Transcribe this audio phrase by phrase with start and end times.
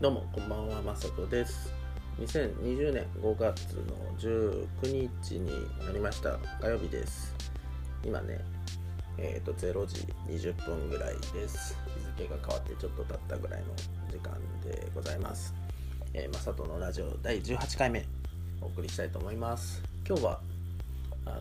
[0.00, 1.74] どうもこんばんはまさとです。
[2.20, 5.50] 2020年5月の19日に
[5.84, 6.38] なりました。
[6.60, 7.34] 火曜日です。
[8.04, 8.38] 今ね
[9.18, 11.76] えっ、ー、と0時20分ぐらいです。
[12.16, 13.66] 日付が変わってちょっと経ったぐらいの
[14.08, 15.52] 時間でございます。
[16.14, 18.06] え、まさとのラジオ第18回目
[18.60, 19.82] お送りしたいと思います。
[20.06, 20.40] 今日は
[21.26, 21.40] あの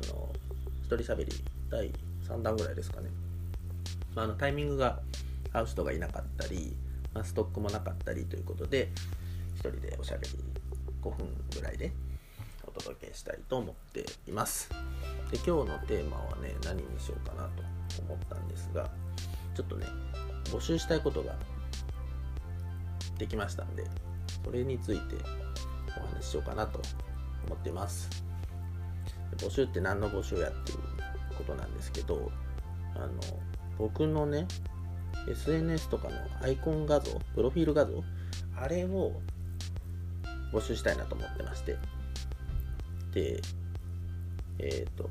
[0.81, 1.31] 一人喋り
[1.69, 1.91] 第
[2.27, 3.09] 3弾ぐらいですかね、
[4.15, 4.99] まあ、あのタイミングが
[5.53, 6.75] 合う人がいなかったり
[7.14, 8.89] まあ、ストックもなかったりということで
[9.56, 10.34] 1人でおしゃべり
[11.02, 11.92] 5分ぐらいで
[12.66, 14.70] お届けしたいと思っています。
[15.32, 17.64] で今日のテーマはね何にしようかなと
[18.02, 18.89] 思ったんですが
[19.56, 19.86] ちょっとね
[20.46, 21.36] 募集したいことが
[23.18, 23.83] できましたんで
[24.46, 25.16] それについて
[25.97, 26.80] お話ししようかなと
[27.47, 28.10] 思っています。
[29.38, 30.78] 募集って何の募集やっていう
[31.38, 32.31] ことなんですけど
[32.95, 33.09] あの
[33.78, 34.47] 僕のね
[35.27, 38.03] SNS とかのアイコン画像、プロフィール画像、
[38.59, 39.13] あれを
[40.52, 41.77] 募集したいなと思ってまして。
[43.13, 43.41] で、
[44.59, 45.09] えっ、ー、と、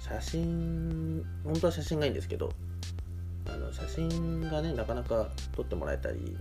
[0.00, 2.52] 写真、本当は写真がいいんですけど、
[3.46, 6.36] あの写真がね、なかなか撮ってもらえたり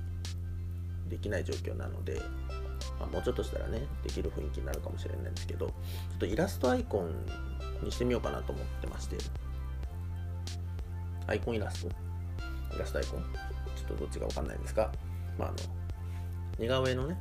[1.09, 2.21] できない状況なので、
[2.99, 5.73] まあ、もうちょっとしたらね、できる雰囲気になるかもしれないんですけど、ちょ
[6.15, 7.11] っとイラストアイコン
[7.83, 9.17] にしてみようかなと思ってまして、
[11.27, 11.91] アイコンイラスト
[12.75, 13.29] イラストアイコンちょ
[13.85, 14.91] っとどっちかわかんないんですが、
[15.37, 15.57] まあ、あの、
[16.57, 17.17] 似顔絵のね、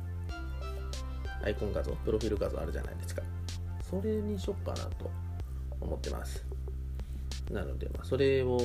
[1.43, 3.21] アイコン画像、プロフィール画像あるじゃないですか。
[3.89, 5.09] それにしよっかなと
[5.79, 6.43] 思ってます。
[7.51, 8.57] なので、まあ、それを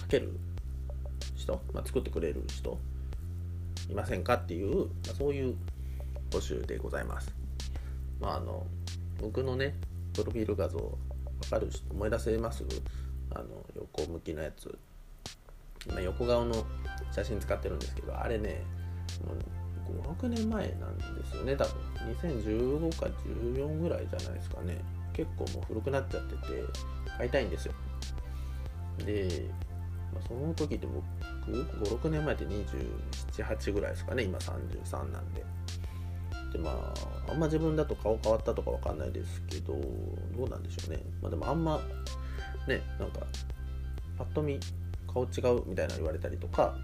[0.00, 0.38] かける
[1.36, 2.78] 人、まあ、作ってくれる人
[3.88, 5.56] いませんかっていう、まあ、そういう
[6.30, 7.34] 募集でございます。
[8.20, 8.66] まあ、あの、
[9.20, 9.74] 僕のね、
[10.14, 10.84] プロフィール画像、わ
[11.50, 12.64] かる人、思い出せます？
[13.30, 14.76] あの横向きのやつ。
[15.86, 16.64] 今横顔の
[17.12, 18.62] 写真使ってるんですけどあれね
[20.16, 21.74] 56年前なんですよね多分。
[22.20, 24.82] 2015か14ぐらいじゃないですかね。
[25.12, 26.38] 結構もう古くなっちゃってて
[27.18, 27.74] 買いたいんですよ。
[29.04, 29.46] で、
[30.12, 31.04] まあ、その時って僕
[31.46, 35.44] 56年前って278ぐらいですかね今33なんで。
[36.52, 36.70] でま
[37.28, 39.74] ああんま自分だと顔変わったとかわかんないですけど
[40.36, 41.02] どうなんでしょうね。
[41.20, 41.80] まあでもあんま
[42.68, 43.20] ねなんか
[44.18, 44.58] パッと見
[45.06, 46.74] 顔違うみたいな言われたりとか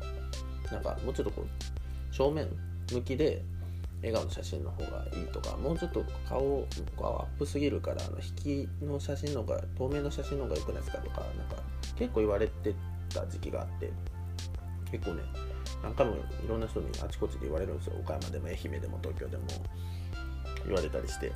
[0.71, 2.49] なんかもうちょっとこう正面
[2.93, 3.43] 向きで
[4.03, 6.67] 笑顔の写真の方がいいとかもうちょっと顔
[6.99, 11.63] がアップすぎるからあの引きの写真の方が透明の写真の方が良くないですかとかなんか
[11.97, 12.75] 結構言われて
[13.12, 13.93] た時期があって
[14.91, 15.23] 結構ね
[15.83, 16.19] 何回もい
[16.49, 17.95] ろんな人にあちこちで言われるんですよ。
[18.01, 19.45] 岡山でも愛媛でも東京でも
[20.67, 21.33] 言われたりして。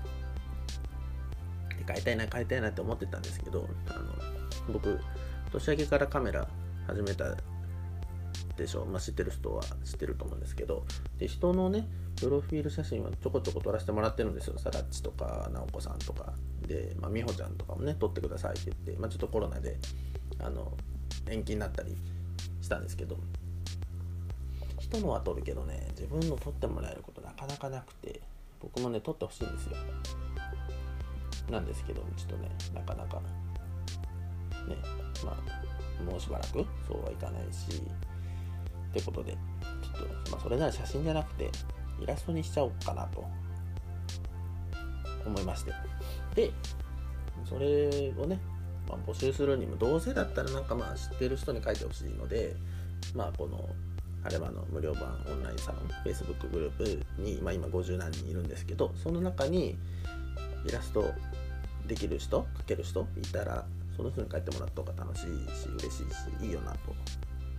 [1.86, 5.00] 変えたいな変えたいなって思ってたんですけどあの僕
[5.52, 6.48] 年明けからカメラ
[6.86, 7.36] 始めた
[8.56, 8.82] でしょ？
[8.82, 10.84] う、まあ、知ってる人は知ってると思うんですけど
[11.18, 11.86] で人のね
[12.16, 14.58] プロフィール写真はちょこちょこ撮らせてもらってるんですよ。
[14.58, 16.32] さらっちとか直子さんとか。
[16.66, 19.76] で、まあ、美穂ちゃんとかもね撮ってくださいって言って、まあ、ちょっとコロナで
[20.38, 20.72] あの
[21.28, 21.96] 延期になったり
[22.62, 23.18] したんですけど
[24.78, 28.20] 人のは撮るけどね自分の撮ってもらえることなかなかなくて
[28.60, 29.72] 僕もね撮ってほしいんですよ。
[31.50, 33.20] なんですけどちょっとねなかなか
[34.66, 34.76] ね
[35.24, 37.82] まあもうしばらくそうはいかないし
[38.90, 41.50] ってことでちょっと、まあ、それなら写真じゃなくて
[42.00, 43.24] イラストにしちゃおうかなと
[45.26, 45.72] 思いまして。
[46.34, 46.50] で
[47.48, 48.38] それをね、
[48.88, 52.56] まあ、募集するにもどうせだったらなんかまあ知ってる人に書いてほしいので
[53.14, 53.68] まあこの
[54.22, 59.76] 晴れ間の無料版オンラインサロン Facebook グループに、まあ、今50何人いるんですけどその中に
[60.66, 61.12] イラスト
[61.86, 63.66] できる人書ける人いたら
[63.96, 66.94] その人に書いてもらった方が楽しいし嬉しいしいいよなと。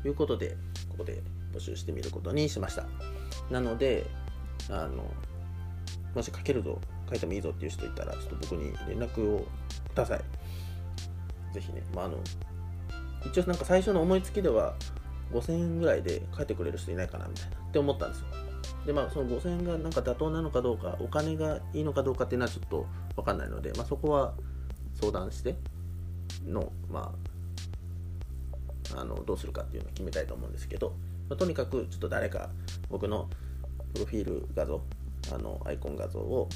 [0.08, 0.56] いうことで
[0.90, 2.86] ここで募集してみることにしました。
[3.50, 4.06] なので
[4.70, 5.04] あの
[6.14, 6.80] もし書けるぞ
[7.10, 9.48] 書いてもいいぞっていう人いたらちょっと僕に連絡を
[9.90, 10.22] ください。
[11.54, 12.18] ぜひね、まあ、あの
[13.26, 14.76] 一応なんか最初の思いつきでは
[15.32, 18.26] 5000円ぐらいで書いてくれる人いないかなみたいなって思ったんですよ。
[18.86, 22.86] でまあその5000円がなんか妥当なのかどうかお金がいいのかどうかっていうのはちょっと
[23.16, 24.34] 分かんないので、まあ、そこは
[25.00, 25.56] 相談して
[26.46, 27.14] のま
[28.94, 30.94] ああのどうするかっていうのを決めたいと思うんですけど、
[31.30, 32.50] まあ、とにかくちょっと誰か
[32.90, 33.28] 僕の
[33.94, 34.82] プロフィール画像
[35.34, 36.48] あのアイコン画像を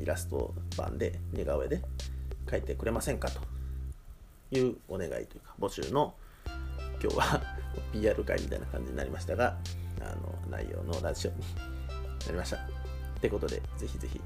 [0.00, 1.82] イラスト版で似顔絵で
[2.46, 3.40] 描いてくれませんかと
[4.50, 6.14] いうお願いというか募集の
[7.00, 7.42] 今日は
[7.92, 9.56] PR 会みたいな感じになりましたが
[10.00, 11.36] あの内容のラジオに
[12.26, 12.56] なりました。
[12.56, 12.60] っ
[13.20, 14.20] てことで、ぜひぜひ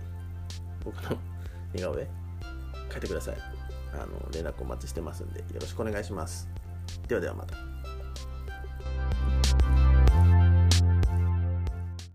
[0.85, 1.17] 僕の
[1.73, 2.07] 似顔絵
[2.91, 3.37] 描いてください。
[3.95, 6.49] あの連絡お待ちしてますんでよろしくお願いします。
[7.09, 7.57] ではではまた。